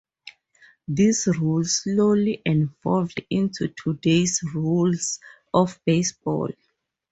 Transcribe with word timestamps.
These 0.87 1.27
rules 1.27 1.83
slowly 1.83 2.41
evolved 2.43 3.21
into 3.29 3.67
today's 3.67 4.41
rules 4.55 5.19
of 5.53 5.79
baseball. 5.85 6.49